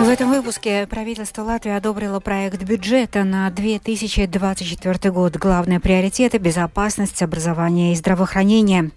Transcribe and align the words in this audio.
В 0.00 0.08
этом 0.08 0.30
выпуске 0.30 0.86
правительство 0.86 1.42
Латвии 1.42 1.72
одобрило 1.72 2.20
проект 2.20 2.62
бюджета 2.62 3.22
на 3.22 3.50
2024 3.50 5.12
год. 5.12 5.36
Главные 5.36 5.78
приоритеты– 5.78 6.38
безопасность, 6.38 7.22
образование 7.22 7.92
и 7.92 7.96
здравоохранение. 7.96 8.92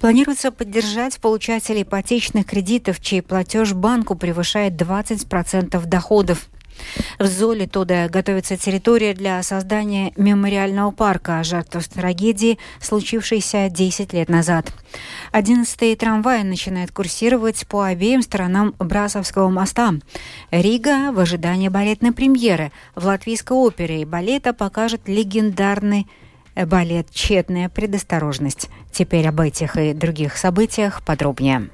Планируется 0.00 0.52
поддержать 0.52 1.18
получателей 1.18 1.82
ипотечных 1.82 2.46
кредитов, 2.46 3.00
чей 3.00 3.20
платеж 3.20 3.72
банку 3.72 4.14
превышает 4.14 4.74
20% 4.80 5.84
доходов. 5.86 6.48
В 7.18 7.26
Золе 7.26 7.66
туда 7.66 8.08
готовится 8.08 8.56
территория 8.56 9.14
для 9.14 9.42
создания 9.42 10.12
мемориального 10.16 10.90
парка 10.90 11.42
жертв 11.42 11.88
трагедии, 11.88 12.58
случившейся 12.80 13.68
10 13.68 14.12
лет 14.12 14.28
назад. 14.28 14.72
Одиннадцатый 15.32 15.94
трамвай 15.96 16.44
начинает 16.44 16.92
курсировать 16.92 17.66
по 17.66 17.82
обеим 17.82 18.22
сторонам 18.22 18.74
Брасовского 18.78 19.48
моста. 19.48 19.94
Рига 20.50 21.12
в 21.12 21.20
ожидании 21.20 21.68
балетной 21.68 22.12
премьеры. 22.12 22.72
В 22.94 23.06
Латвийской 23.06 23.56
опере 23.56 24.02
и 24.02 24.04
балета 24.04 24.52
покажет 24.52 25.02
легендарный 25.06 26.06
балет 26.66 27.10
«Тщетная 27.10 27.68
предосторожность». 27.68 28.68
Теперь 28.92 29.28
об 29.28 29.40
этих 29.40 29.76
и 29.76 29.92
других 29.92 30.36
событиях 30.36 31.04
подробнее. 31.04 31.70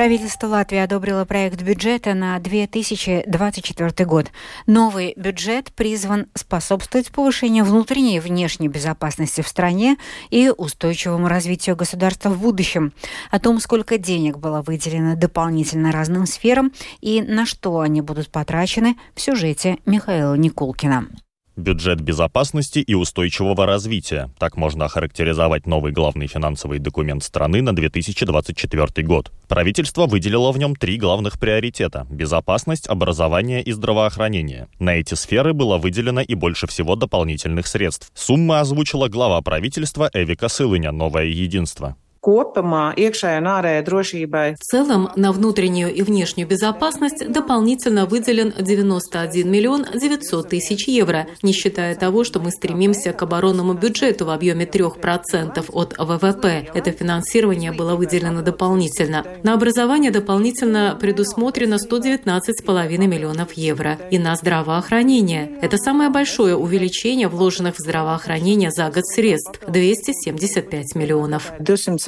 Правительство 0.00 0.46
Латвии 0.46 0.78
одобрило 0.78 1.26
проект 1.26 1.60
бюджета 1.60 2.14
на 2.14 2.38
2024 2.38 4.06
год. 4.08 4.28
Новый 4.66 5.12
бюджет 5.14 5.74
призван 5.74 6.28
способствовать 6.34 7.12
повышению 7.12 7.66
внутренней 7.66 8.16
и 8.16 8.20
внешней 8.20 8.68
безопасности 8.68 9.42
в 9.42 9.48
стране 9.48 9.98
и 10.30 10.50
устойчивому 10.56 11.28
развитию 11.28 11.76
государства 11.76 12.30
в 12.30 12.40
будущем. 12.40 12.94
О 13.30 13.38
том, 13.38 13.60
сколько 13.60 13.98
денег 13.98 14.38
было 14.38 14.62
выделено 14.62 15.16
дополнительно 15.16 15.92
разным 15.92 16.24
сферам 16.24 16.72
и 17.02 17.20
на 17.20 17.44
что 17.44 17.80
они 17.80 18.00
будут 18.00 18.30
потрачены, 18.30 18.96
в 19.14 19.20
сюжете 19.20 19.76
Михаила 19.84 20.32
Никулкина. 20.32 21.08
Бюджет 21.56 22.00
безопасности 22.00 22.78
и 22.78 22.94
устойчивого 22.94 23.66
развития. 23.66 24.30
Так 24.38 24.56
можно 24.56 24.84
охарактеризовать 24.84 25.66
новый 25.66 25.92
главный 25.92 26.26
финансовый 26.26 26.78
документ 26.78 27.22
страны 27.22 27.60
на 27.60 27.74
2024 27.74 29.06
год. 29.06 29.32
Правительство 29.48 30.06
выделило 30.06 30.52
в 30.52 30.58
нем 30.58 30.76
три 30.76 30.96
главных 30.96 31.38
приоритета– 31.38 32.06
безопасность, 32.10 32.86
образование 32.86 33.62
и 33.62 33.72
здравоохранение. 33.72 34.68
На 34.78 34.94
эти 34.94 35.14
сферы 35.14 35.52
было 35.52 35.76
выделено 35.76 36.20
и 36.20 36.34
больше 36.34 36.66
всего 36.66 36.96
дополнительных 36.96 37.66
средств. 37.66 38.10
Суммы 38.14 38.60
озвучила 38.60 39.08
глава 39.08 39.40
правительства 39.42 40.08
Эвика 40.12 40.48
Сылыня 40.48 40.92
«Новое 40.92 41.24
единство». 41.26 41.96
Копама, 42.20 42.92
iekšējai 43.00 43.38
un 43.40 43.46
ārējai 43.48 43.84
drošībai. 43.86 44.56
В 44.60 44.64
целом, 44.64 45.08
на 45.16 45.32
внутреннюю 45.32 45.94
и 45.94 46.02
внешнюю 46.02 46.46
безопасность 46.46 47.26
дополнительно 47.32 48.04
выделен 48.04 48.52
91 48.58 49.50
миллион 49.50 49.86
900 49.94 50.50
тысяч 50.50 50.86
евро, 50.86 51.26
не 51.42 51.52
считая 51.52 51.94
того, 51.94 52.24
что 52.24 52.38
мы 52.38 52.50
стремимся 52.50 53.14
к 53.14 53.22
оборонному 53.22 53.72
бюджету 53.72 54.26
в 54.26 54.30
объеме 54.30 54.66
3% 54.66 55.64
от 55.72 55.96
ВВП. 55.96 56.68
Это 56.74 56.90
финансирование 56.92 57.72
было 57.72 57.96
выделено 57.96 58.42
дополнительно. 58.42 59.24
На 59.42 59.54
образование 59.54 60.10
дополнительно 60.10 60.98
предусмотрено 61.00 61.76
119,5 61.76 62.98
миллионов 62.98 63.54
евро. 63.54 63.96
И 64.10 64.18
на 64.18 64.36
здравоохранение. 64.36 65.58
Это 65.62 65.78
самое 65.78 66.10
большое 66.10 66.54
увеличение 66.54 67.28
вложенных 67.28 67.76
в 67.76 67.78
здравоохранение 67.78 68.70
за 68.70 68.90
год 68.90 69.06
средств– 69.06 69.58
275 69.66 70.94
миллионов. 70.96 71.52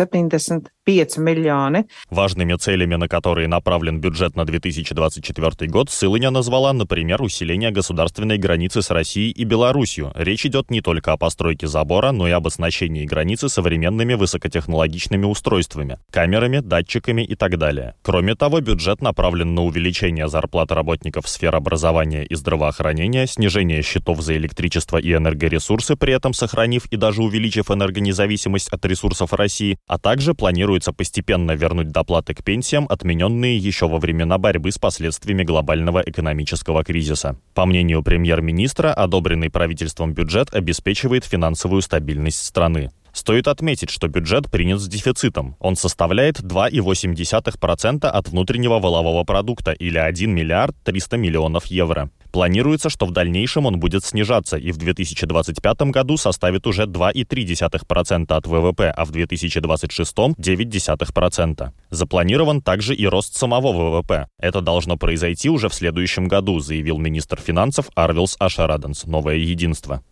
70 0.07 0.71
75 0.84 1.19
миллионы. 1.19 1.87
Важными 2.10 2.54
целями, 2.54 2.97
на 2.97 3.06
которые 3.06 3.47
направлен 3.47 4.00
бюджет 4.00 4.34
на 4.34 4.44
2024 4.44 5.70
год, 5.70 5.91
Сылыня 5.91 6.31
назвала, 6.31 6.72
например, 6.72 7.22
усиление 7.22 7.70
государственной 7.70 8.37
границы 8.37 8.82
с 8.82 8.91
Россией 8.91 9.31
и 9.31 9.44
Беларусью. 9.44 10.12
Речь 10.16 10.44
идет 10.44 10.70
не 10.70 10.81
только 10.81 11.12
о 11.12 11.16
постройке 11.16 11.69
забора, 11.69 12.10
но 12.10 12.26
и 12.26 12.32
об 12.32 12.48
оснащении 12.48 13.06
границы 13.06 13.48
современными 13.48 14.15
высокотехнологичными 14.15 15.25
устройствами, 15.25 15.98
камерами, 16.10 16.59
датчиками 16.59 17.22
и 17.22 17.37
так 17.37 17.59
далее. 17.59 17.94
Кроме 18.03 18.34
того, 18.34 18.60
бюджет 18.60 19.03
направлен 19.03 19.54
на 19.54 19.62
увеличение 19.62 20.28
зарплат 20.28 20.72
работников 20.72 21.28
сфер 21.28 21.54
образования 21.54 22.25
и 22.25 22.34
здравоохранения, 22.34 23.28
снижение 23.28 23.82
счетов 23.82 24.20
за 24.20 24.37
электричество 24.37 24.99
и 24.99 25.12
энергоресурсы, 25.12 25.94
при 25.94 26.12
этом 26.12 26.34
сохранив 26.34 26.87
и 26.87 26.97
даже 26.97 27.22
увеличив 27.22 27.70
энергонезависимость 27.70 28.69
от 28.70 28.84
ресурсов 28.84 29.32
России, 29.32 29.78
а 29.87 29.99
также 29.99 30.34
планируется 30.72 30.93
постепенно 30.93 31.53
вернуть 31.53 31.91
доплаты 31.91 32.34
к 32.34 32.43
пенсиям, 32.43 32.87
отмененные 32.88 33.59
еще 33.59 33.88
во 33.88 33.99
времена 33.99 34.38
борьбы 34.38 34.72
с 34.72 34.78
последствиями 34.78 35.44
глобального 35.44 36.03
экономического 36.05 36.83
кризиса. 36.83 37.37
По 37.55 37.66
мнению 37.66 38.03
премьер-министра, 38.03 38.94
одобренный 38.94 39.50
правительством 39.50 40.15
бюджет 40.15 40.55
обеспечивает 40.55 41.27
финансовую 41.27 41.82
стабильность 41.82 42.43
страны. 42.43 42.91
Стоит 43.12 43.49
отметить, 43.49 43.91
что 43.91 44.09
бюджет 44.09 44.50
принят 44.50 44.81
с 44.81 44.88
дефицитом. 44.88 45.56
Он 45.61 45.77
составляет 45.77 46.41
2,8% 46.41 48.06
от 48.06 48.28
внутреннего 48.28 48.78
волового 48.78 49.25
продукта 49.25 49.72
или 49.72 49.99
1 49.99 50.34
миллиард 50.34 50.75
300 50.84 51.19
миллионов 51.19 51.66
евро. 51.66 52.09
Планируется, 52.32 52.88
что 52.88 53.04
в 53.04 53.10
дальнейшем 53.10 53.66
он 53.66 53.78
будет 53.78 54.04
снижаться 54.04 54.56
и 54.56 54.72
в 54.72 54.78
2025 54.78 55.82
году 55.82 56.16
составит 56.16 56.66
уже 56.66 56.84
2,3% 56.84 58.32
от 58.32 58.47
ВВП, 58.47 58.91
а 58.91 59.04
в 59.04 59.10
2026– 59.10 60.16
0,9%. 60.16 61.70
Запланирован 61.91 62.62
также 62.62 62.94
и 62.94 63.06
рост 63.06 63.37
самого 63.37 63.72
ВВП. 63.72 64.28
Это 64.38 64.62
должно 64.62 64.97
произойти 64.97 65.50
уже 65.50 65.69
в 65.69 65.75
следующем 65.75 66.26
году, 66.26 66.59
заявил 66.59 66.97
министр 66.97 67.38
финансов 67.38 67.91
Арвилс 67.94 68.37
Ашараденс, 68.38 69.04
«Новое 69.04 69.37
единство». 69.37 70.03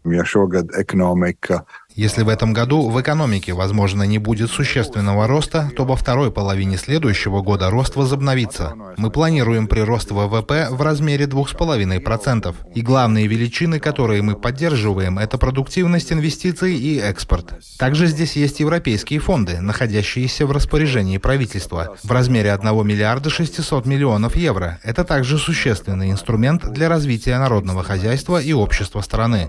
Если 1.96 2.22
в 2.22 2.28
этом 2.28 2.52
году 2.52 2.88
в 2.88 3.00
экономике, 3.00 3.52
возможно, 3.52 4.04
не 4.04 4.18
будет 4.18 4.50
существенного 4.50 5.26
роста, 5.26 5.70
то 5.76 5.84
во 5.84 5.96
второй 5.96 6.30
половине 6.30 6.78
следующего 6.78 7.42
года 7.42 7.68
рост 7.68 7.96
возобновится. 7.96 8.74
Мы 8.96 9.10
планируем 9.10 9.66
прирост 9.66 10.10
ВВП 10.10 10.68
в 10.70 10.80
размере 10.82 11.26
2,5%. 11.26 12.54
И 12.74 12.80
главные 12.82 13.26
величины, 13.26 13.80
которые 13.80 14.22
мы 14.22 14.34
поддерживаем, 14.34 15.18
это 15.18 15.36
продуктивность 15.36 16.12
инвестиций 16.12 16.74
и 16.76 16.98
экспорт. 16.98 17.54
Также 17.78 18.06
здесь 18.06 18.36
есть 18.36 18.60
европейские 18.60 19.18
фонды, 19.18 19.60
находящиеся 19.60 20.46
в 20.46 20.52
распоряжении 20.52 21.18
правительства, 21.18 21.96
в 22.02 22.10
размере 22.12 22.52
1 22.52 22.86
миллиарда 22.86 23.30
600 23.30 23.86
миллионов 23.86 24.36
евро. 24.36 24.78
Это 24.84 25.04
также 25.04 25.38
существенный 25.38 26.10
инструмент 26.10 26.70
для 26.72 26.88
развития 26.88 27.38
народного 27.38 27.82
хозяйства 27.82 28.40
и 28.40 28.52
общества 28.52 29.00
страны. 29.00 29.48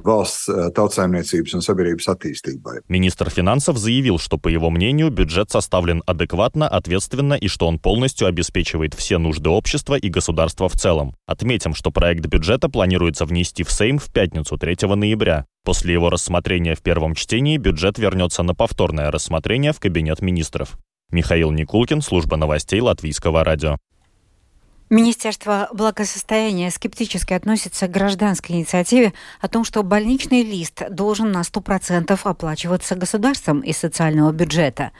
Министр 2.87 3.29
финансов 3.29 3.77
заявил, 3.77 4.19
что, 4.19 4.37
по 4.37 4.47
его 4.47 4.69
мнению, 4.69 5.09
бюджет 5.09 5.51
составлен 5.51 6.03
адекватно, 6.05 6.67
ответственно 6.67 7.33
и 7.33 7.47
что 7.47 7.67
он 7.67 7.79
полностью 7.79 8.27
обеспечивает 8.27 8.93
все 8.93 9.17
нужды 9.17 9.49
общества 9.49 9.95
и 9.95 10.09
государства 10.09 10.69
в 10.69 10.73
целом. 10.73 11.15
Отметим, 11.25 11.73
что 11.73 11.91
проект 11.91 12.25
бюджета 12.25 12.69
планируется 12.69 13.25
внести 13.25 13.63
в 13.63 13.71
Сейм 13.71 13.99
в 13.99 14.11
пятницу 14.11 14.57
3 14.57 14.77
ноября. 14.95 15.45
После 15.63 15.93
его 15.93 16.09
рассмотрения 16.09 16.75
в 16.75 16.81
первом 16.81 17.15
чтении 17.15 17.57
бюджет 17.57 17.97
вернется 17.99 18.43
на 18.43 18.55
повторное 18.55 19.11
рассмотрение 19.11 19.73
в 19.73 19.79
Кабинет 19.79 20.21
министров. 20.21 20.77
Михаил 21.11 21.51
Никулкин, 21.51 22.01
служба 22.01 22.37
новостей 22.37 22.79
Латвийского 22.79 23.43
радио. 23.43 23.77
Министерство 24.91 25.69
благосостояния 25.71 26.69
скептически 26.69 27.31
относится 27.31 27.87
к 27.87 27.91
гражданской 27.91 28.57
инициативе 28.57 29.13
о 29.39 29.47
том, 29.47 29.63
что 29.63 29.83
больничный 29.83 30.43
лист 30.43 30.83
должен 30.89 31.31
на 31.31 31.43
100% 31.43 32.19
оплачиваться 32.21 32.95
государством 32.95 33.61
из 33.61 33.77
социального 33.77 34.33
бюджета. 34.33 34.91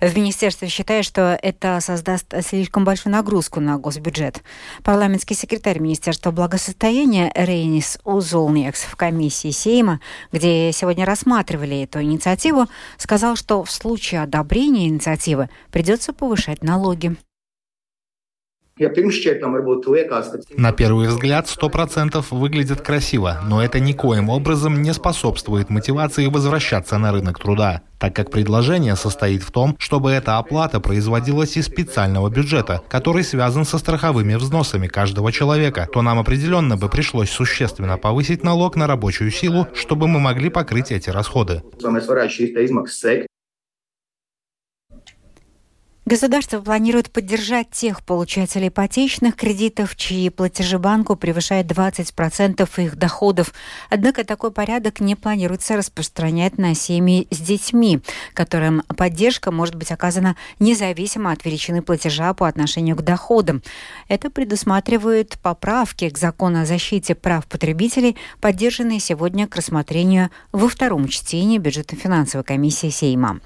В 0.00 0.16
министерстве 0.16 0.68
считают, 0.68 1.04
что 1.04 1.36
это 1.42 1.80
создаст 1.80 2.32
слишком 2.46 2.84
большую 2.84 3.14
нагрузку 3.14 3.58
на 3.58 3.78
госбюджет. 3.78 4.44
Парламентский 4.84 5.34
секретарь 5.34 5.80
Министерства 5.80 6.30
благосостояния 6.30 7.32
Рейнис 7.34 7.98
Узолникс 8.04 8.82
в 8.82 8.94
комиссии 8.94 9.50
Сейма, 9.50 10.00
где 10.30 10.70
сегодня 10.70 11.04
рассматривали 11.04 11.82
эту 11.82 12.00
инициативу, 12.00 12.68
сказал, 12.96 13.34
что 13.34 13.64
в 13.64 13.72
случае 13.72 14.22
одобрения 14.22 14.86
инициативы 14.86 15.50
придется 15.72 16.12
повышать 16.12 16.62
налоги. 16.62 17.16
На 20.56 20.72
первый 20.72 21.06
взгляд, 21.08 21.46
100% 21.46 22.24
выглядит 22.30 22.80
красиво, 22.80 23.38
но 23.46 23.62
это 23.62 23.80
никоим 23.80 24.30
образом 24.30 24.80
не 24.80 24.94
способствует 24.94 25.68
мотивации 25.68 26.26
возвращаться 26.26 26.96
на 26.98 27.12
рынок 27.12 27.38
труда, 27.38 27.82
так 27.98 28.16
как 28.16 28.30
предложение 28.30 28.96
состоит 28.96 29.42
в 29.42 29.50
том, 29.50 29.76
чтобы 29.78 30.10
эта 30.10 30.38
оплата 30.38 30.80
производилась 30.80 31.56
из 31.56 31.66
специального 31.66 32.30
бюджета, 32.30 32.80
который 32.88 33.24
связан 33.24 33.64
со 33.64 33.78
страховыми 33.78 34.34
взносами 34.34 34.88
каждого 34.88 35.32
человека, 35.32 35.88
то 35.92 36.00
нам 36.00 36.18
определенно 36.18 36.76
бы 36.76 36.88
пришлось 36.88 37.30
существенно 37.30 37.98
повысить 37.98 38.42
налог 38.42 38.76
на 38.76 38.86
рабочую 38.86 39.30
силу, 39.30 39.68
чтобы 39.74 40.08
мы 40.08 40.18
могли 40.18 40.48
покрыть 40.48 40.92
эти 40.92 41.10
расходы. 41.10 41.62
Государство 46.12 46.60
планирует 46.60 47.10
поддержать 47.10 47.70
тех 47.70 48.04
получателей 48.04 48.68
ипотечных 48.68 49.34
кредитов, 49.34 49.96
чьи 49.96 50.28
платежи 50.28 50.78
банку 50.78 51.16
превышают 51.16 51.68
20% 51.68 52.68
их 52.84 52.96
доходов. 52.96 53.54
Однако 53.88 54.22
такой 54.22 54.50
порядок 54.50 55.00
не 55.00 55.16
планируется 55.16 55.74
распространять 55.74 56.58
на 56.58 56.74
семьи 56.74 57.26
с 57.30 57.38
детьми, 57.38 58.02
которым 58.34 58.82
поддержка 58.94 59.50
может 59.50 59.74
быть 59.74 59.90
оказана 59.90 60.36
независимо 60.58 61.32
от 61.32 61.46
величины 61.46 61.80
платежа 61.80 62.34
по 62.34 62.46
отношению 62.46 62.96
к 62.96 63.00
доходам. 63.00 63.62
Это 64.06 64.28
предусматривает 64.28 65.38
поправки 65.38 66.10
к 66.10 66.18
закону 66.18 66.60
о 66.60 66.66
защите 66.66 67.14
прав 67.14 67.46
потребителей, 67.46 68.18
поддержанные 68.38 69.00
сегодня 69.00 69.48
к 69.48 69.56
рассмотрению 69.56 70.28
во 70.52 70.68
втором 70.68 71.08
чтении 71.08 71.56
бюджетно-финансовой 71.56 72.44
комиссии 72.44 72.90
Сейма. 72.90 73.40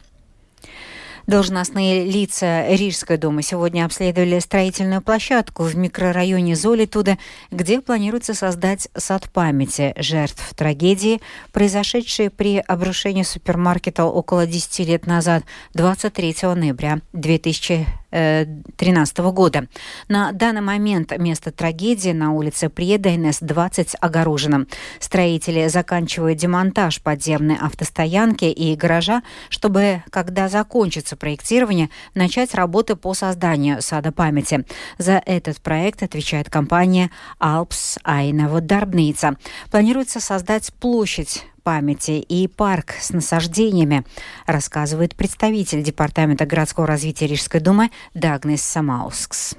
Должностные 1.27 2.05
лица 2.05 2.69
Рижской 2.69 3.17
думы 3.17 3.43
сегодня 3.43 3.85
обследовали 3.85 4.39
строительную 4.39 5.03
площадку 5.03 5.65
в 5.65 5.77
микрорайоне 5.77 6.55
Золитуда, 6.55 7.19
где 7.51 7.81
планируется 7.81 8.33
создать 8.33 8.89
сад 8.97 9.29
памяти 9.31 9.93
жертв 9.97 10.55
трагедии, 10.55 11.21
произошедшей 11.51 12.31
при 12.31 12.59
обрушении 12.59 13.25
супермаркета 13.25 14.05
около 14.05 14.47
10 14.47 14.87
лет 14.87 15.07
назад, 15.09 15.43
23 15.75 16.37
ноября 16.55 17.01
2000 17.13 17.87
2013 18.17 19.19
года. 19.19 19.69
На 20.09 20.33
данный 20.33 20.63
момент 20.63 21.17
место 21.19 21.53
трагедии 21.53 22.13
на 22.13 22.33
улице 22.33 22.69
Преда 22.69 23.11
НС-20 23.11 23.97
огорожено. 24.01 24.67
Строители 25.01 25.69
заканчивают 25.69 26.39
демонтаж 26.39 27.03
подземной 27.03 27.57
автостоянки 27.57 28.47
и 28.47 28.75
гаража, 28.75 29.23
чтобы, 29.51 30.03
когда 30.11 30.49
закончится 30.49 31.17
проектирование, 31.17 31.91
начать 32.15 32.55
работы 32.55 32.97
по 32.97 33.13
созданию 33.15 33.83
сада 33.83 34.13
памяти. 34.13 34.65
За 34.99 35.23
этот 35.25 35.61
проект 35.61 36.03
отвечает 36.03 36.49
компания 36.49 37.11
Alps 37.39 37.99
Айнево 38.03 38.61
Дарбница. 38.61 39.37
Планируется 39.71 40.21
создать 40.21 40.73
площадь 40.75 41.45
памяти 41.67 42.21
и 42.21 42.47
парк 42.47 42.95
с 43.01 43.11
насаждениями, 43.11 44.05
рассказывает 44.47 45.17
представитель 45.17 45.83
Департамента 45.83 46.47
городского 46.47 46.87
развития 46.87 47.27
Рижской 47.27 47.59
думы 47.59 47.91
Дагнес 48.15 48.63
Самаускс. 48.63 49.57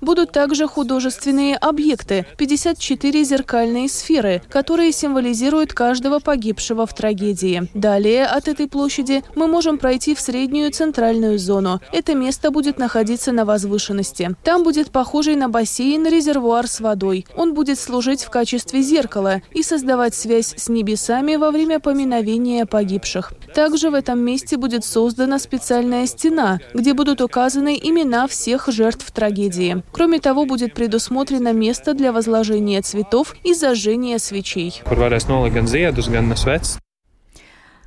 Будут 0.00 0.32
также 0.32 0.66
художественные 0.66 1.56
объекты, 1.56 2.26
54 2.36 3.22
зеркальные 3.22 3.88
сферы, 3.88 4.42
которые 4.50 4.90
символизируют 4.90 5.72
каждого 5.72 6.18
погибшего 6.18 6.84
в 6.84 6.92
трагедии. 6.92 7.68
Далее 7.74 8.26
от 8.26 8.48
этой 8.48 8.66
площади 8.66 9.22
мы 9.36 9.46
можем 9.46 9.78
пройти 9.78 10.16
в 10.16 10.20
среднюю 10.20 10.72
центральную 10.72 11.38
зону. 11.38 11.80
Это 11.92 12.16
место 12.16 12.50
будет 12.50 12.76
находиться 12.76 13.30
на 13.30 13.44
возвышенности. 13.44 14.34
Там 14.42 14.64
будет 14.64 14.90
похожий 14.90 15.36
на 15.36 15.48
бассейн 15.48 16.04
резервуар 16.04 16.66
с 16.66 16.80
водой. 16.80 17.24
Он 17.36 17.54
будет 17.54 17.78
служить 17.78 18.24
в 18.24 18.30
качестве 18.30 18.82
зеркала 18.82 19.42
и 19.52 19.62
создавать 19.62 20.16
связь 20.16 20.54
с 20.56 20.68
небесами 20.68 21.36
во 21.36 21.52
время 21.52 21.78
поминовения 21.78 22.66
погибших. 22.66 23.32
Также 23.54 23.90
в 23.90 23.94
этом 23.94 24.18
месте 24.18 24.56
будет 24.56 24.84
создана 24.84 25.38
специальная 25.38 26.06
стена, 26.06 26.58
где 26.74 26.94
будут 26.94 27.20
указаны 27.20 27.78
имена 27.80 28.07
имена 28.08 28.26
всех 28.26 28.68
жертв 28.68 29.10
трагедии. 29.10 29.82
Кроме 29.92 30.18
того, 30.18 30.46
будет 30.46 30.74
предусмотрено 30.74 31.52
место 31.52 31.92
для 31.94 32.10
возложения 32.10 32.80
цветов 32.80 33.34
и 33.44 33.52
зажжения 33.52 34.18
свечей. 34.18 34.82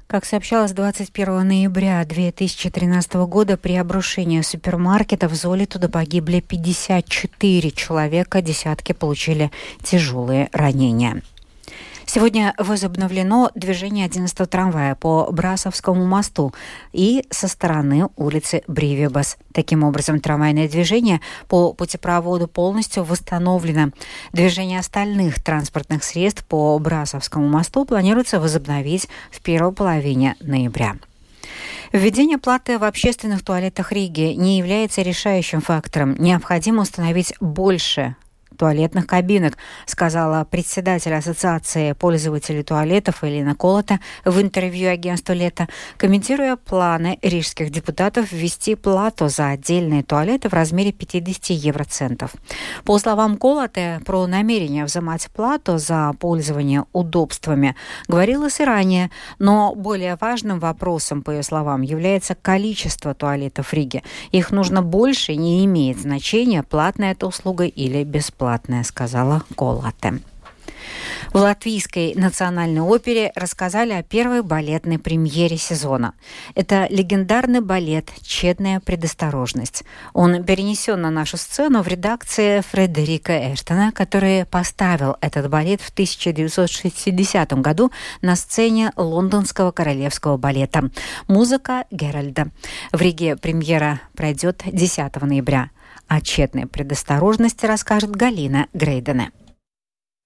Как 0.08 0.26
сообщалось 0.26 0.74
21 0.74 1.48
ноября 1.48 2.06
2013 2.06 3.14
года, 3.14 3.58
при 3.58 3.76
обрушении 3.76 4.42
супермаркета 4.42 5.28
в 5.28 5.34
Золе 5.34 5.66
туда 5.66 5.88
погибли 5.88 6.42
54 6.42 7.72
человека, 7.72 8.42
десятки 8.42 8.92
получили 8.92 9.52
тяжелые 9.82 10.50
ранения. 10.52 11.22
Сегодня 12.06 12.54
возобновлено 12.58 13.52
движение 13.56 14.06
11 14.06 14.50
трамвая 14.50 14.96
по 14.96 15.30
Брасовскому 15.32 16.06
мосту 16.06 16.54
и 16.92 17.26
со 17.30 17.48
стороны 17.48 18.10
улицы 18.16 18.64
Бривибас. 18.68 19.38
Таким 19.54 19.84
образом, 19.84 20.20
трамвайное 20.20 20.68
движение 20.68 21.22
по 21.48 21.74
путепроводу 21.74 22.48
полностью 22.48 23.04
восстановлено. 23.04 23.92
Движение 24.34 24.80
остальных 24.80 25.42
транспортных 25.42 26.04
средств 26.04 26.46
по 26.46 26.78
Брасовскому 26.80 27.48
мосту 27.48 27.86
планируется 27.86 28.40
возобновить 28.40 29.08
в 29.32 29.42
первой 29.42 29.72
половине 29.72 30.36
ноября. 30.42 30.96
Введение 31.92 32.38
платы 32.38 32.78
в 32.78 32.84
общественных 32.84 33.44
туалетах 33.44 33.92
Риги 33.92 34.34
не 34.34 34.58
является 34.58 35.02
решающим 35.02 35.62
фактором. 35.62 36.16
Необходимо 36.18 36.84
установить 36.84 37.34
больше 37.42 38.16
туалетных 38.62 39.08
кабинок, 39.08 39.58
сказала 39.88 40.44
председатель 40.46 41.16
Ассоциации 41.16 41.94
пользователей 41.94 42.62
туалетов 42.62 43.24
Элина 43.24 43.56
Колота 43.56 44.00
в 44.24 44.40
интервью 44.40 44.92
агентству 44.92 45.34
«Лето», 45.34 45.68
комментируя 45.98 46.58
планы 46.58 47.18
рижских 47.24 47.72
депутатов 47.72 48.32
ввести 48.32 48.76
плату 48.76 49.30
за 49.30 49.48
отдельные 49.48 50.04
туалеты 50.04 50.48
в 50.48 50.54
размере 50.54 50.92
50 50.92 51.50
евроцентов. 51.58 52.36
По 52.86 53.00
словам 53.00 53.38
Колоты, 53.38 54.00
про 54.06 54.28
намерение 54.28 54.86
взимать 54.86 55.28
плату 55.32 55.80
за 55.80 56.14
пользование 56.20 56.86
удобствами 56.94 57.76
говорилось 58.08 58.60
и 58.60 58.64
ранее, 58.64 59.10
но 59.40 59.74
более 59.74 60.18
важным 60.22 60.60
вопросом, 60.60 61.24
по 61.24 61.32
ее 61.32 61.42
словам, 61.42 61.82
является 61.82 62.36
количество 62.36 63.16
туалетов 63.16 63.70
в 63.70 63.74
Риге. 63.74 64.04
Их 64.32 64.52
нужно 64.52 64.84
больше, 64.84 65.36
не 65.36 65.66
имеет 65.66 66.00
значения, 66.00 66.62
платная 66.62 67.14
эта 67.14 67.26
услуга 67.26 67.66
или 67.66 68.04
бесплатная 68.04 68.51
бесплатная, 68.52 68.84
сказала 68.84 69.44
Колате. 69.56 70.20
В 71.32 71.38
Латвийской 71.38 72.14
национальной 72.16 72.82
опере 72.82 73.32
рассказали 73.36 73.94
о 73.94 74.04
первой 74.04 74.42
балетной 74.42 75.00
премьере 75.00 75.56
сезона. 75.58 76.14
Это 76.56 76.88
легендарный 76.90 77.62
балет 77.62 78.10
«Тщетная 78.22 78.82
предосторожность». 78.82 79.84
Он 80.14 80.44
перенесен 80.44 81.00
на 81.00 81.10
нашу 81.10 81.38
сцену 81.38 81.84
в 81.84 81.88
редакции 81.88 82.62
Фредерика 82.62 83.54
Эштона, 83.54 83.92
который 83.94 84.46
поставил 84.46 85.16
этот 85.22 85.50
балет 85.50 85.80
в 85.80 85.90
1960 85.92 87.54
году 87.62 87.92
на 88.22 88.36
сцене 88.36 88.92
Лондонского 88.98 89.72
королевского 89.72 90.36
балета. 90.36 90.90
Музыка 91.28 91.86
Геральда. 91.92 92.48
В 92.92 93.02
Риге 93.02 93.38
премьера 93.38 94.02
пройдет 94.16 94.64
10 94.66 95.22
ноября. 95.22 95.70
О 96.12 96.20
тщетной 96.20 96.68
предосторожности 96.68 97.66
расскажет 97.66 98.12
Галина 98.12 98.68
Грейдене. 98.74 99.32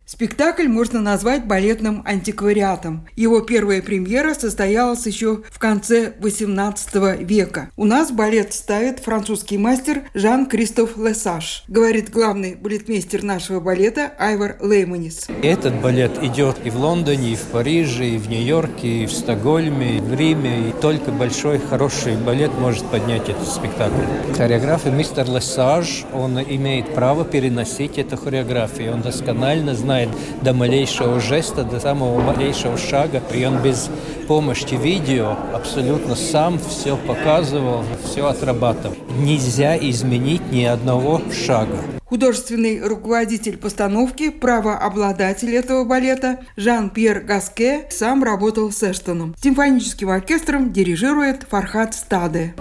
Спектакль 0.07 0.67
можно 0.67 1.01
назвать 1.01 1.47
балетным 1.47 2.03
антиквариатом. 2.05 3.07
Его 3.15 3.41
первая 3.41 3.81
премьера 3.81 4.35
состоялась 4.35 5.07
еще 5.07 5.41
в 5.49 5.57
конце 5.57 6.13
XVIII 6.19 7.23
века. 7.23 7.71
У 7.75 7.85
нас 7.85 8.11
балет 8.11 8.53
ставит 8.53 8.99
французский 8.99 9.57
мастер 9.57 10.03
Жан-Кристоф 10.13 10.95
Лесаж, 10.97 11.63
говорит 11.67 12.11
главный 12.11 12.53
балетмейстер 12.53 13.23
нашего 13.23 13.59
балета 13.59 14.13
Айвар 14.19 14.57
Лейманис. 14.61 15.27
Этот 15.41 15.81
балет 15.81 16.21
идет 16.21 16.57
и 16.63 16.69
в 16.69 16.77
Лондоне, 16.77 17.33
и 17.33 17.35
в 17.35 17.41
Париже, 17.45 18.05
и 18.05 18.17
в 18.19 18.29
Нью-Йорке, 18.29 18.87
и 18.87 19.05
в 19.07 19.11
Стокгольме, 19.11 19.97
и 19.97 20.01
в 20.01 20.13
Риме. 20.13 20.69
И 20.69 20.81
только 20.81 21.09
большой, 21.09 21.57
хороший 21.57 22.15
балет 22.15 22.51
может 22.59 22.85
поднять 22.91 23.27
этот 23.27 23.47
спектакль. 23.47 24.05
Хореограф 24.37 24.85
мистер 24.85 25.27
Лесаж, 25.27 26.05
он 26.13 26.39
имеет 26.39 26.93
право 26.93 27.25
переносить 27.25 27.97
эту 27.97 28.17
хореографию. 28.17 28.93
Он 28.93 29.01
досконально 29.01 29.73
знает, 29.73 29.94
знает 29.95 30.09
до 30.41 30.53
малейшего 30.53 31.19
жеста, 31.21 31.63
до 31.63 31.79
самого 31.79 32.19
малейшего 32.19 32.77
шага. 32.77 33.21
И 33.33 33.45
он 33.45 33.61
без 33.61 33.89
помощи 34.27 34.75
видео 34.75 35.37
абсолютно 35.53 36.15
сам 36.15 36.59
все 36.59 36.97
показывал, 36.97 37.83
все 38.03 38.27
отрабатывал. 38.27 38.95
Нельзя 39.19 39.77
изменить 39.77 40.51
ни 40.51 40.63
одного 40.63 41.21
шага. 41.31 41.77
Художественный 42.15 42.79
руководитель 42.79 43.57
постановки, 43.57 44.29
правообладатель 44.29 45.53
этого 45.53 45.83
балета 45.83 46.39
Жан-Пьер 46.55 47.19
Гаске 47.19 47.87
сам 47.89 48.23
работал 48.23 48.71
с 48.71 48.81
Эштоном. 48.83 49.35
Симфоническим 49.43 50.09
оркестром 50.09 50.71
дирижирует 50.71 51.43
Фархат 51.49 51.93
Стаде. 51.93 52.55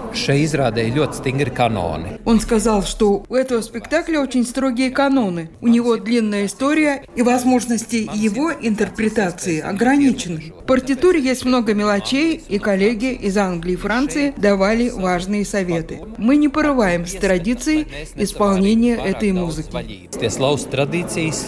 Он 2.25 2.41
сказал, 2.41 2.83
что 2.83 3.23
у 3.29 3.33
этого 3.33 3.61
спектакля 3.61 4.19
очень 4.19 4.43
строгие 4.45 4.91
каноны. 4.91 5.49
У 5.61 5.69
него 5.69 5.95
длинная 5.95 6.47
история, 6.47 7.05
и 7.15 7.21
возможности 7.21 8.09
его 8.13 8.51
интерпретации 8.51 9.61
ограничены. 9.61 10.53
В 10.63 10.65
партитуре 10.65 11.21
есть 11.21 11.45
много 11.45 11.73
мелочей, 11.73 12.43
и 12.49 12.59
коллеги 12.59 13.13
из 13.13 13.37
Англии 13.37 13.75
и 13.75 13.77
Франции 13.77 14.33
давали 14.35 14.89
важные 14.89 15.45
советы. 15.45 16.01
Мы 16.17 16.35
не 16.35 16.49
порываем 16.49 17.05
с 17.05 17.13
традицией 17.13 17.87
исполнения 18.17 18.95
этой 18.95 19.31
музыки. 19.31 19.44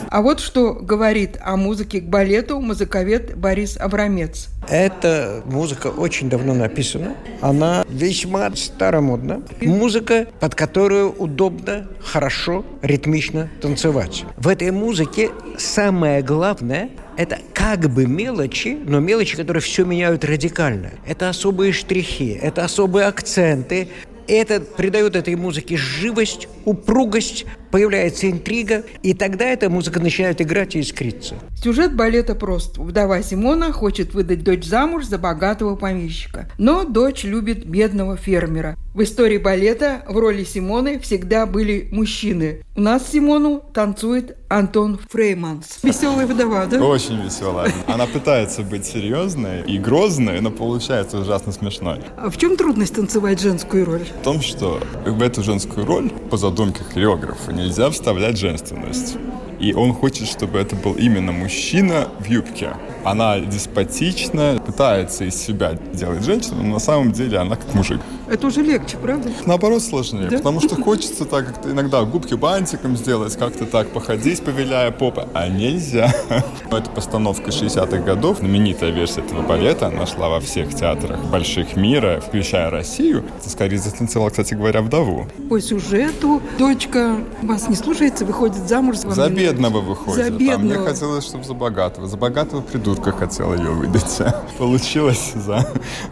А 0.09 0.21
вот 0.21 0.39
что 0.39 0.73
говорит 0.73 1.37
о 1.41 1.55
музыке 1.57 2.01
к 2.01 2.05
балету 2.05 2.59
музыковед 2.59 3.37
Борис 3.37 3.77
Абрамец. 3.77 4.49
Эта 4.69 5.43
музыка 5.45 5.87
очень 5.87 6.29
давно 6.29 6.53
написана. 6.53 7.15
Она 7.41 7.85
весьма 7.89 8.53
старомодна. 8.55 9.41
Музыка, 9.61 10.27
под 10.39 10.55
которую 10.55 11.11
удобно, 11.11 11.87
хорошо, 12.01 12.65
ритмично 12.81 13.49
танцевать. 13.61 14.25
В 14.37 14.47
этой 14.47 14.71
музыке 14.71 15.31
самое 15.57 16.21
главное 16.21 16.89
это 17.17 17.39
как 17.53 17.89
бы 17.89 18.05
мелочи, 18.05 18.77
но 18.85 18.99
мелочи, 18.99 19.35
которые 19.35 19.61
все 19.61 19.85
меняют 19.85 20.23
радикально. 20.23 20.91
Это 21.05 21.29
особые 21.29 21.73
штрихи, 21.73 22.37
это 22.39 22.63
особые 22.63 23.07
акценты, 23.07 23.89
это 24.27 24.59
придает 24.59 25.15
этой 25.15 25.35
музыке 25.35 25.77
живость, 25.77 26.47
упругость, 26.65 27.45
появляется 27.71 28.29
интрига, 28.29 28.83
и 29.03 29.13
тогда 29.13 29.45
эта 29.45 29.69
музыка 29.69 29.99
начинает 29.99 30.41
играть 30.41 30.75
и 30.75 30.81
искриться. 30.81 31.35
Сюжет 31.61 31.95
балета 31.95 32.35
прост. 32.35 32.77
Вдова 32.77 33.21
Симона 33.21 33.71
хочет 33.71 34.13
выдать 34.13 34.43
дочь 34.43 34.65
замуж 34.65 35.05
за 35.05 35.17
богатого 35.17 35.75
помещика. 35.75 36.49
Но 36.57 36.83
дочь 36.83 37.23
любит 37.23 37.65
бедного 37.65 38.17
фермера. 38.17 38.75
В 38.93 39.03
истории 39.03 39.37
балета 39.37 40.03
в 40.07 40.17
роли 40.17 40.43
Симоны 40.43 40.99
всегда 40.99 41.45
были 41.45 41.87
мужчины. 41.91 42.63
У 42.75 42.81
нас 42.81 43.11
Симону 43.11 43.63
танцует 43.73 44.37
Антон 44.49 44.99
Фрейманс. 45.09 45.79
Веселая 45.83 46.25
вдова, 46.25 46.65
да? 46.65 46.83
Очень 46.83 47.21
веселая. 47.21 47.71
Она 47.87 48.07
пытается 48.07 48.63
быть 48.63 48.85
серьезной 48.85 49.61
и 49.63 49.77
грозной, 49.77 50.41
но 50.41 50.51
получается 50.51 51.19
ужасно 51.19 51.51
смешной. 51.51 51.99
А 52.17 52.29
в 52.29 52.37
чем 52.37 52.55
трудность 52.55 52.95
танцевать 52.95 53.41
женскую 53.41 53.85
роль? 53.85 54.05
В 54.21 54.23
том, 54.23 54.41
что 54.41 54.79
в 55.05 55.21
эту 55.21 55.43
женскую 55.43 55.85
роль, 55.85 56.09
по 56.31 56.37
задумке 56.37 56.83
хореографа, 56.83 57.51
нельзя 57.57 57.89
вставлять 57.89 58.37
женственность. 58.37 59.17
И 59.59 59.73
он 59.73 59.93
хочет, 59.93 60.27
чтобы 60.27 60.59
это 60.59 60.75
был 60.75 60.93
именно 60.93 61.31
мужчина 61.31 62.07
в 62.19 62.25
юбке. 62.25 62.73
Она 63.03 63.39
деспотична, 63.39 64.61
пытается 64.63 65.25
из 65.25 65.35
себя 65.35 65.73
делать 65.93 66.23
женщину, 66.23 66.63
но 66.63 66.73
на 66.73 66.79
самом 66.79 67.11
деле 67.11 67.39
она 67.39 67.55
как 67.55 67.73
мужик. 67.73 67.99
Это 68.29 68.47
уже 68.47 68.61
легче, 68.61 68.97
правда? 68.97 69.29
Наоборот, 69.45 69.81
сложнее. 69.81 70.27
Да? 70.29 70.37
Потому 70.37 70.59
что 70.59 70.75
хочется 70.81 71.25
так 71.25 71.47
как-то 71.47 71.71
иногда 71.71 72.03
губки 72.03 72.33
бантиком 72.33 72.97
сделать, 72.97 73.35
как-то 73.37 73.65
так 73.65 73.87
походить, 73.89 74.43
повеляя 74.43 74.91
попы. 74.91 75.27
А 75.33 75.47
нельзя. 75.47 76.13
Это 76.71 76.89
постановка 76.89 77.51
60-х 77.51 77.99
годов. 77.99 78.39
Знаменитая 78.39 78.91
версия 78.91 79.21
этого 79.21 79.41
балета. 79.41 79.87
Она 79.87 80.05
шла 80.05 80.29
во 80.29 80.39
всех 80.41 80.75
театрах 80.75 81.23
больших 81.25 81.75
мира, 81.77 82.21
включая 82.25 82.69
Россию. 82.69 83.23
Скорее 83.45 83.77
затанцевала, 83.77 84.29
кстати 84.29 84.53
говоря, 84.53 84.81
вдову. 84.81 85.27
По 85.49 85.61
сюжету 85.61 86.41
дочка 86.59 87.17
вас 87.41 87.69
не 87.69 87.75
слушается, 87.75 88.25
выходит 88.25 88.67
замуж. 88.67 88.97
За 88.97 89.29
бедного 89.29 89.79
выходит. 89.79 90.25
За 90.25 90.31
бедного. 90.31 90.55
А 90.55 90.57
мне 90.57 90.75
хотелось, 90.75 91.25
чтобы 91.25 91.45
за 91.45 91.53
богатого. 91.53 92.07
За 92.07 92.17
богатого 92.17 92.61
придурка 92.61 93.11
хотела 93.11 93.53
ее 93.55 93.71
выдать. 93.71 94.21
Получилось 94.57 95.31
за 95.33 95.65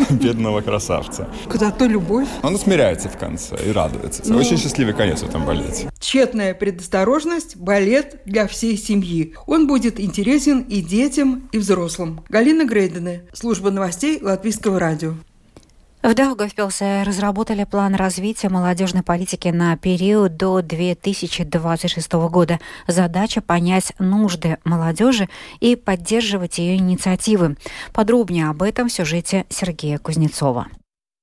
бедного 0.10 0.62
красавца. 0.62 1.28
Куда-то 1.50 1.86
любовь 1.86 2.05
любовь. 2.06 2.28
Он 2.44 2.58
смиряется 2.58 3.10
в 3.10 3.18
конце 3.18 3.56
и 3.66 3.72
радуется. 3.72 4.22
Ну, 4.26 4.38
Очень 4.38 4.58
счастливый 4.58 4.94
конец 4.94 5.22
в 5.22 5.30
этом 5.30 5.46
балете. 5.46 5.90
Тщетная 6.00 6.54
предосторожность– 6.54 7.56
балет 7.58 8.22
для 8.26 8.48
всей 8.48 8.78
семьи. 8.78 9.34
Он 9.48 9.68
будет 9.68 10.00
интересен 10.00 10.62
и 10.62 10.82
детям, 10.82 11.50
и 11.52 11.58
взрослым. 11.58 12.24
Галина 12.30 12.66
Грейдене, 12.66 13.24
служба 13.34 13.72
новостей 13.72 14.20
Латвийского 14.22 14.80
радио. 14.80 15.14
В 16.04 16.14
Даугавпилсе 16.14 17.02
разработали 17.02 17.64
план 17.64 17.96
развития 17.96 18.50
молодежной 18.50 19.02
политики 19.02 19.48
на 19.48 19.76
период 19.76 20.38
до 20.38 20.62
2026 20.62 22.12
года. 22.30 22.60
Задача 22.86 23.42
понять 23.42 23.92
нужды 23.98 24.60
молодежи 24.66 25.28
и 25.62 25.76
поддерживать 25.76 26.60
ее 26.60 26.78
инициативы. 26.78 27.58
Подробнее 27.92 28.50
об 28.50 28.62
этом 28.62 28.88
в 28.88 28.94
сюжете 28.94 29.46
Сергея 29.50 29.98
Кузнецова. 29.98 30.68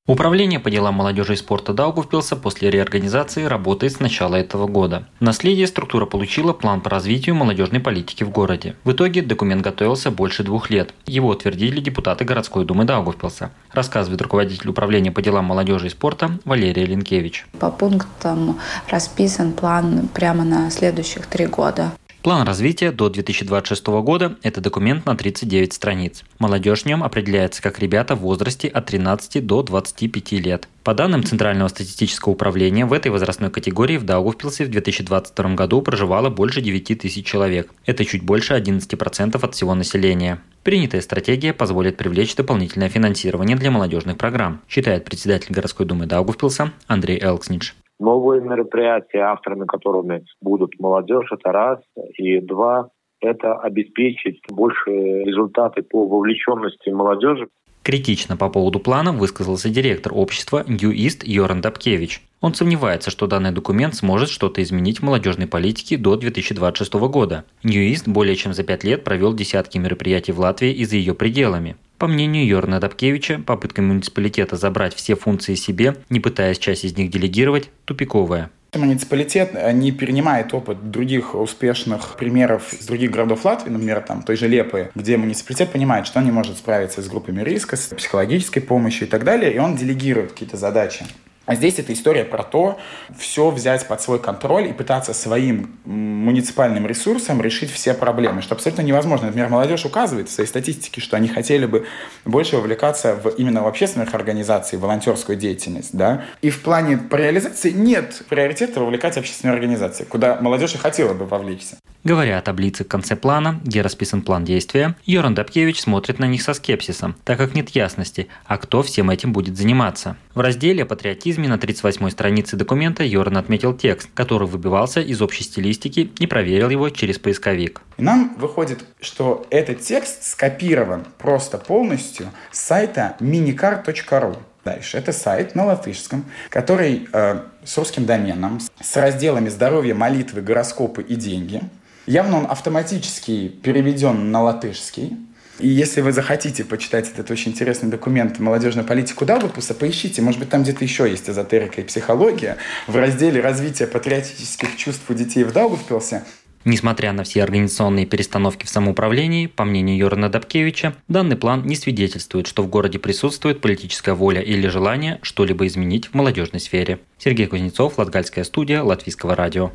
Управление 0.09 0.59
по 0.59 0.69
делам 0.69 0.97
молодежи 0.97 1.35
и 1.35 1.37
спорта 1.37 1.73
Даугавпилса 1.73 2.35
после 2.35 2.71
реорганизации 2.71 3.45
работает 3.45 3.93
с 3.93 4.01
начала 4.01 4.35
этого 4.35 4.67
года. 4.67 5.07
Наследие 5.21 5.69
структура 5.69 6.07
получила 6.07 6.53
план 6.53 6.81
по 6.81 6.91
развитию 6.91 7.37
молодежной 7.37 7.79
политики 7.79 8.25
в 8.25 8.31
городе. 8.31 8.75
В 8.83 8.91
итоге 8.91 9.23
документ 9.23 9.63
готовился 9.63 10.11
больше 10.11 10.43
двух 10.43 10.71
лет. 10.71 10.93
Его 11.07 11.29
утвердили 11.29 11.79
депутаты 11.79 12.25
городской 12.25 12.65
думы 12.65 12.85
Даугавпилса, 12.85 13.53
рассказывает 13.71 14.21
руководитель 14.21 14.71
управления 14.71 15.13
по 15.13 15.23
делам 15.23 15.45
молодежи 15.45 15.87
и 15.87 15.91
спорта 15.91 16.37
Валерия 16.45 16.85
Линкевич. 16.85 17.47
По 17.61 17.71
пунктам 17.71 18.59
расписан 18.89 19.53
план 19.53 20.09
прямо 20.13 20.43
на 20.43 20.69
следующих 20.73 21.27
три 21.27 21.47
года. 21.47 21.93
План 22.23 22.47
развития 22.47 22.93
до 22.93 23.09
2026 23.09 23.85
года– 24.05 24.37
это 24.45 24.61
документ 24.61 25.07
на 25.07 25.17
39 25.17 25.73
страниц. 25.73 26.23
Молодежь 26.39 26.83
в 26.83 26.87
нем 26.87 27.03
определяется 27.03 27.61
как 27.61 27.81
ребята 27.81 28.15
в 28.15 28.21
возрасте 28.21 28.69
от 28.69 28.87
13 28.87 29.45
до 29.45 29.65
25 29.65 30.33
лет. 30.35 30.69
По 30.85 30.95
данным 30.95 31.25
Центрального 31.25 31.67
статистического 31.67 32.35
управления, 32.35 32.87
в 32.87 32.93
этой 32.93 33.11
возрастной 33.11 33.51
категории 33.51 33.97
в 33.97 34.05
Даугавпилсе 34.05 34.67
в 34.67 34.71
2022 34.71 35.55
году 35.57 35.83
проживало 35.83 36.31
больше 36.31 36.61
9 36.61 37.01
тысяч 37.01 37.27
человек. 37.27 37.73
Это 37.87 38.05
чуть 38.05 38.23
больше 38.23 38.55
11% 38.55 39.45
от 39.45 39.55
всего 39.57 39.75
населения. 39.75 40.41
Принятая 40.63 41.01
стратегия 41.01 41.53
позволит 41.53 41.97
привлечь 41.97 42.37
дополнительное 42.37 42.89
финансирование 42.89 43.57
для 43.57 43.73
молодежных 43.73 44.17
программ, 44.17 44.61
считает 44.69 45.05
председатель 45.05 45.53
городской 45.53 45.87
думы 45.87 46.07
Даугавпилса 46.07 46.71
Андрей 46.87 47.19
Элкснич. 47.21 47.75
Новые 48.03 48.41
мероприятия, 48.41 49.21
авторами 49.21 49.65
которыми 49.65 50.25
будут 50.41 50.73
молодежь, 50.81 51.31
это 51.31 51.53
раз. 51.53 51.79
И 52.19 52.41
два, 52.41 52.89
это 53.21 53.55
обеспечить 53.55 54.41
большие 54.51 55.25
результаты 55.25 55.83
по 55.83 56.09
вовлеченности 56.09 56.91
молодежи. 56.91 57.47
Критично 57.85 58.37
по 58.37 58.49
поводу 58.49 58.81
плана 58.81 59.13
высказался 59.13 59.71
директор 59.71 60.13
общества 60.17 60.65
New 60.67 60.91
East 60.93 61.23
Йоран 61.23 61.61
Дабкевич. 61.61 62.23
Он 62.41 62.55
сомневается, 62.55 63.13
что 63.13 63.29
данный 63.29 63.53
документ 63.53 63.95
сможет 63.95 64.31
что-то 64.31 64.61
изменить 64.65 64.99
в 64.99 65.05
молодежной 65.05 65.47
политике 65.47 65.97
до 65.97 66.17
2026 66.17 66.95
года. 66.95 67.45
New 67.63 67.89
East 67.89 68.11
более 68.11 68.35
чем 68.35 68.53
за 68.53 68.65
пять 68.65 68.83
лет 68.83 69.05
провел 69.05 69.33
десятки 69.33 69.79
мероприятий 69.79 70.33
в 70.33 70.41
Латвии 70.41 70.73
и 70.73 70.85
за 70.85 70.97
ее 70.97 71.15
пределами. 71.15 71.77
По 72.03 72.09
мнению 72.09 72.45
Йорна 72.45 72.81
Дабкевича, 72.81 73.39
попытка 73.47 73.81
муниципалитета 73.81 74.57
забрать 74.57 74.93
все 74.93 75.15
функции 75.15 75.55
себе, 75.55 75.99
не 76.11 76.19
пытаясь 76.19 76.59
часть 76.59 76.85
из 76.85 76.97
них 76.97 77.13
делегировать, 77.13 77.71
тупиковая. 77.85 78.51
Муниципалитет 78.75 79.53
не 79.75 79.93
перенимает 79.93 80.53
опыт 80.53 80.91
других 80.91 81.37
успешных 81.37 82.17
примеров 82.17 82.73
из 82.73 82.87
других 82.87 83.13
городов 83.13 83.45
Латвии, 83.45 83.71
например, 83.71 84.01
там 84.01 84.23
той 84.23 84.35
же 84.35 84.49
Лепы, 84.49 84.91
где 84.97 85.17
муниципалитет 85.17 85.71
понимает, 85.71 86.09
что 86.09 86.19
он 86.19 86.25
не 86.25 86.33
может 86.33 86.57
справиться 86.57 87.03
с 87.03 87.09
группами 87.09 87.41
риска, 87.41 87.77
с 87.77 87.95
психологической 87.95 88.63
помощью 88.63 89.07
и 89.07 89.09
так 89.11 89.23
далее, 89.23 89.55
и 89.55 89.59
он 89.61 89.77
делегирует 89.77 90.33
какие-то 90.33 90.57
задачи. 90.57 91.05
А 91.45 91.55
здесь 91.57 91.79
эта 91.79 91.93
история 91.93 92.25
про 92.25 92.45
то, 92.45 92.79
все 93.19 93.51
взять 93.51 93.89
под 93.89 94.01
свой 94.01 94.21
контроль 94.21 94.69
и 94.69 94.73
пытаться 94.73 95.13
своим 95.13 95.77
муниципальным 95.85 96.87
ресурсом 96.87 97.43
решить 97.43 97.71
все 97.73 97.95
проблемы, 97.95 98.43
что 98.43 98.55
абсолютно 98.55 98.83
невозможно. 98.83 99.27
Например, 99.27 99.49
молодежь 99.49 99.85
указывает 99.85 100.29
в 100.29 100.33
своей 100.33 100.49
статистике, 100.49 101.01
что 101.01 101.17
они 101.17 101.29
хотели 101.29 101.67
бы 101.67 101.87
больше 102.25 102.57
вовлекаться 102.57 103.17
в, 103.17 103.29
именно 103.31 103.63
в 103.63 103.67
общественных 103.67 104.15
организаций, 104.15 104.79
в 104.79 104.83
волонтерскую 104.83 105.37
деятельность. 105.37 105.91
Да? 105.97 106.25
И 106.43 106.51
в 106.51 106.63
плане 106.63 107.01
реализации 107.11 107.71
нет 107.71 108.23
приоритета 108.29 108.81
вовлекать 108.81 109.17
общественные 109.17 109.55
организации, 109.55 110.05
куда 110.05 110.39
молодежь 110.41 110.75
и 110.75 110.79
хотела 110.79 111.13
бы 111.13 111.27
вовлечься. 111.27 111.77
Говоря 112.05 112.39
о 112.39 112.43
таблице 112.43 112.83
в 112.83 112.89
конце 112.89 113.15
плана, 113.15 113.61
где 113.63 113.81
расписан 113.81 114.23
план 114.23 114.45
действия, 114.45 114.97
Йоран 115.07 115.37
Дабкевич 115.37 115.81
смотрит 115.81 116.19
на 116.19 116.25
них 116.25 116.43
со 116.43 116.53
скепсисом, 116.53 117.15
так 117.23 117.39
как 117.39 117.55
нет 117.55 117.69
ясности, 117.71 118.27
а 118.45 118.59
кто 118.59 118.83
всем 118.83 119.09
этим 119.09 119.33
будет 119.33 119.57
заниматься. 119.57 120.17
В 120.35 120.41
разделе 120.41 120.85
«Патриотизме» 120.85 121.49
на 121.49 121.55
38-й 121.55 122.11
странице 122.11 122.57
документа 122.57 123.05
Йоран 123.05 123.37
отметил 123.37 123.73
текст, 123.73 124.09
который 124.15 124.49
выбивался 124.49 125.01
из 125.01 125.23
общей 125.23 125.45
стилистики 125.45 126.11
и 126.19 126.27
проверил 126.27 126.71
его 126.71 126.91
через 126.91 127.21
поисковик. 127.21 127.83
Нам 127.99 128.35
выходит, 128.37 128.85
что 129.01 129.47
этот 129.51 129.81
текст 129.81 130.25
скопирован 130.25 131.05
просто 131.19 131.57
полностью 131.57 132.31
с 132.51 132.59
сайта 132.59 133.17
minicar.ru. 133.21 134.39
Дальше. 134.65 134.97
Это 134.97 135.13
сайт 135.13 135.55
на 135.55 135.67
латышском, 135.67 136.25
который 136.49 137.09
э, 137.13 137.43
с 137.65 137.79
русским 137.79 138.07
доменом, 138.07 138.61
с 138.81 138.97
разделами 138.97 139.49
здоровья, 139.49 139.95
молитвы, 139.95 140.41
гороскопы 140.41 141.03
и 141.03 141.17
деньги. 141.17 141.61
Явно 142.07 142.39
он 142.39 142.47
автоматически 142.51 143.49
переведен 143.49 144.31
на 144.31 144.43
латышский. 144.43 145.17
И 145.59 145.69
если 145.69 146.01
вы 146.01 146.13
захотите 146.13 146.65
почитать 146.65 147.09
этот 147.09 147.31
очень 147.31 147.53
интересный 147.53 147.89
документ 147.89 148.41
«Молодежная 148.41 148.85
политика 148.85 149.25
Даугавпилса», 149.25 149.75
поищите, 149.75 150.21
может 150.21 150.41
быть, 150.41 150.49
там 150.49 150.63
где-то 150.63 150.83
еще 150.83 151.09
есть 151.09 151.31
эзотерика 151.31 151.81
и 151.81 151.85
психология 151.85 152.57
в 152.89 152.97
разделе 152.97 153.41
«Развитие 153.41 153.87
патриотических 153.87 154.77
чувств 154.77 155.03
у 155.09 155.15
детей 155.15 155.45
в 155.45 155.53
Даугавпилсе». 155.53 156.25
Несмотря 156.65 157.13
на 157.13 157.25
все 157.25 157.43
организационные 157.43 158.07
перестановки 158.07 158.65
в 158.65 158.69
самоуправлении, 158.69 159.47
по 159.47 159.65
мнению 159.65 159.97
Йорана 159.97 160.29
Дабкевича, 160.29 160.95
данный 161.09 161.37
план 161.37 161.67
не 161.67 161.75
свидетельствует, 161.75 162.47
что 162.47 162.63
в 162.63 162.69
городе 162.69 162.99
присутствует 162.99 163.61
политическая 163.61 164.15
воля 164.15 164.41
или 164.41 164.69
желание 164.69 165.19
что-либо 165.23 165.67
изменить 165.67 166.07
в 166.07 166.15
молодежной 166.15 166.61
сфере. 166.61 167.01
Сергей 167.19 167.47
Кузнецов, 167.47 167.99
Латгальская 167.99 168.45
студия, 168.45 168.83
Латвийского 168.83 169.35
радио. 169.35 169.73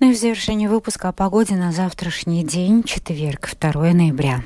Ну 0.00 0.10
и 0.10 0.14
в 0.14 0.18
завершении 0.18 0.66
выпуска 0.66 1.08
о 1.08 1.12
погоде 1.12 1.54
на 1.54 1.72
завтрашний 1.72 2.44
день, 2.44 2.82
четверг, 2.84 3.50
2 3.60 3.92
ноября. 3.92 4.42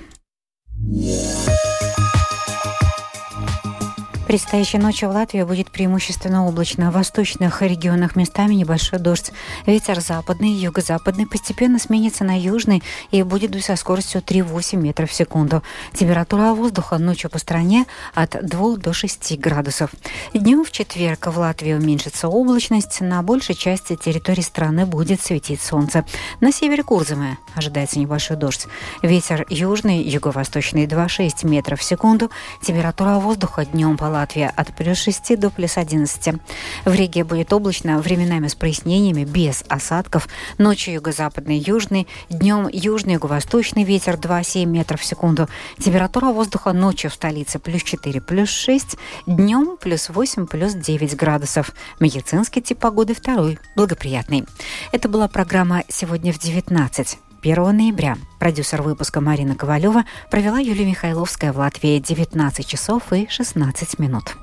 Предстоящей 4.34 4.78
ночью 4.78 5.10
в 5.10 5.12
Латвии 5.12 5.44
будет 5.44 5.70
преимущественно 5.70 6.44
облачно. 6.44 6.90
В 6.90 6.94
восточных 6.94 7.62
регионах 7.62 8.16
местами 8.16 8.54
небольшой 8.54 8.98
дождь. 8.98 9.30
Ветер 9.64 10.00
западный, 10.00 10.50
юго-западный 10.50 11.28
постепенно 11.28 11.78
сменится 11.78 12.24
на 12.24 12.36
южный 12.36 12.82
и 13.12 13.22
будет 13.22 13.52
дуть 13.52 13.64
со 13.64 13.76
скоростью 13.76 14.22
3-8 14.22 14.76
метров 14.76 15.10
в 15.10 15.14
секунду. 15.14 15.62
Температура 15.92 16.52
воздуха 16.52 16.98
ночью 16.98 17.30
по 17.30 17.38
стране 17.38 17.86
от 18.12 18.44
2 18.44 18.76
до 18.78 18.92
6 18.92 19.38
градусов. 19.38 19.92
Днем 20.32 20.64
в 20.64 20.72
четверг 20.72 21.28
в 21.28 21.38
Латвии 21.38 21.72
уменьшится 21.72 22.26
облачность. 22.26 23.00
На 23.02 23.22
большей 23.22 23.54
части 23.54 23.94
территории 23.94 24.42
страны 24.42 24.84
будет 24.84 25.20
светить 25.20 25.62
солнце. 25.62 26.04
На 26.40 26.50
севере 26.50 26.82
Курзамы 26.82 27.38
ожидается 27.54 28.00
небольшой 28.00 28.36
дождь. 28.36 28.66
Ветер 29.00 29.46
южный, 29.48 30.02
юго-восточный 30.02 30.86
2-6 30.86 31.46
метров 31.46 31.78
в 31.78 31.84
секунду. 31.84 32.32
Температура 32.60 33.20
воздуха 33.20 33.64
днем 33.64 33.96
по 33.96 34.10
Латвия 34.25 34.50
от 34.57 34.75
плюс 34.75 34.97
6 35.00 35.38
до 35.38 35.50
плюс 35.50 35.76
11. 35.76 36.40
В 36.87 36.95
Риге 36.95 37.25
будет 37.25 37.52
облачно, 37.52 37.99
временами 37.99 38.49
с 38.49 38.54
прояснениями, 38.54 39.25
без 39.25 39.62
осадков. 39.69 40.28
Ночью 40.57 40.95
юго-западный, 40.95 41.59
южный, 41.59 42.09
днем 42.31 42.66
южный, 42.73 43.14
юго-восточный 43.14 43.85
ветер 43.85 44.14
2,7 44.14 44.64
метров 44.64 45.02
в 45.02 45.04
секунду. 45.04 45.47
Температура 45.78 46.33
воздуха 46.33 46.73
ночью 46.73 47.11
в 47.11 47.14
столице 47.14 47.59
плюс 47.59 47.83
4, 47.83 48.23
плюс 48.23 48.49
6, 48.49 48.97
днем 49.26 49.76
плюс 49.78 50.09
8, 50.09 50.47
плюс 50.47 50.73
9 50.73 51.16
градусов. 51.16 51.75
Медицинский 52.00 52.62
тип 52.62 52.78
погоды 52.78 53.12
второй, 53.12 53.59
благоприятный. 53.76 54.47
Это 54.90 55.11
была 55.11 55.28
программа 55.28 55.85
«Сегодня 55.90 56.33
в 56.33 56.38
19». 56.38 57.19
1 57.44 57.76
ноября. 57.76 58.16
Продюсер 58.38 58.80
выпуска 58.80 59.20
Марина 59.20 59.54
Ковалева 59.54 60.04
провела 60.30 60.58
Юлия 60.58 60.86
Михайловская 60.86 61.52
в 61.52 61.58
Латвии 61.58 61.98
19 61.98 62.66
часов 62.66 63.12
и 63.12 63.28
16 63.28 63.98
минут. 63.98 64.34